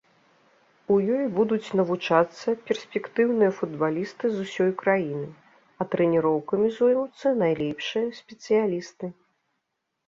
[0.93, 5.29] У ёй будуць навучацца перспектыўныя футбалісты з усёй краіны,
[5.81, 9.05] а трэніроўкамі зоймуцца найлепшыя спецыялісты.